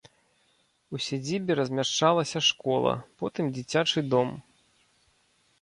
У 0.97 1.01
сядзібе 1.07 1.57
размяшчалася 1.59 2.39
школа, 2.49 2.97
потым 3.21 3.45
дзіцячы 3.59 3.99
дом. 4.15 4.37